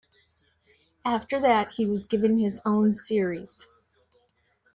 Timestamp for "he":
1.73-1.85